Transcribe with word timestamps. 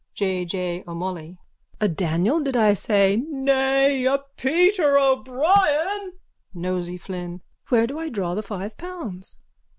J. 0.15 0.45
J. 0.45 0.83
O'MOLLOY: 0.87 1.37
A 1.79 1.87
Daniel 1.87 2.39
did 2.39 2.55
I 2.57 2.73
say? 2.73 3.17
Nay! 3.23 4.03
A 4.05 4.17
Peter 4.35 4.97
O'Brien! 4.97 6.13
NOSEY 6.55 6.97
FLYNN: 6.97 7.41
Where 7.69 7.85
do 7.85 7.99
I 7.99 8.09
draw 8.09 8.33
the 8.33 8.41
five 8.41 8.77
pounds? 8.77 9.37